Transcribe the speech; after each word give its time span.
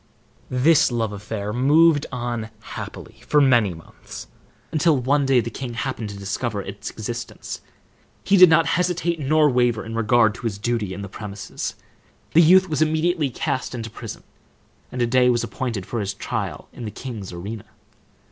This 0.49 0.91
love 0.91 1.13
affair 1.13 1.53
moved 1.53 2.07
on 2.11 2.49
happily 2.61 3.21
for 3.27 3.39
many 3.39 3.71
months, 3.75 4.25
until 4.71 4.97
one 4.97 5.27
day 5.27 5.41
the 5.41 5.51
king 5.51 5.75
happened 5.75 6.09
to 6.09 6.17
discover 6.17 6.59
its 6.59 6.89
existence. 6.89 7.61
He 8.23 8.35
did 8.35 8.49
not 8.49 8.65
hesitate 8.65 9.19
nor 9.19 9.47
waver 9.47 9.85
in 9.85 9.93
regard 9.93 10.33
to 10.33 10.47
his 10.47 10.57
duty 10.57 10.95
in 10.95 11.03
the 11.03 11.07
premises. 11.07 11.75
The 12.33 12.41
youth 12.41 12.67
was 12.67 12.81
immediately 12.81 13.29
cast 13.29 13.75
into 13.75 13.91
prison, 13.91 14.23
and 14.91 15.03
a 15.03 15.05
day 15.05 15.29
was 15.29 15.43
appointed 15.43 15.85
for 15.85 15.99
his 15.99 16.15
trial 16.15 16.67
in 16.73 16.85
the 16.85 16.89
king's 16.89 17.31
arena. 17.31 17.65